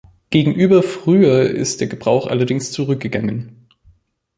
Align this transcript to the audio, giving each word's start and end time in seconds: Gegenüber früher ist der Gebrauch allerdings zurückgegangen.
Gegenüber 0.31 0.81
früher 0.81 1.43
ist 1.43 1.79
der 1.79 1.87
Gebrauch 1.87 2.25
allerdings 2.25 2.71
zurückgegangen. 2.71 3.67